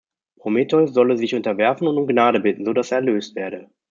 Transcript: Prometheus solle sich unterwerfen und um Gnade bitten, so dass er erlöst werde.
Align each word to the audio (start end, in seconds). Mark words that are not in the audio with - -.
Prometheus 0.39 0.95
solle 0.95 1.15
sich 1.15 1.35
unterwerfen 1.35 1.87
und 1.87 1.95
um 1.99 2.07
Gnade 2.07 2.39
bitten, 2.39 2.65
so 2.65 2.73
dass 2.73 2.89
er 2.91 2.97
erlöst 2.97 3.35
werde. 3.35 3.69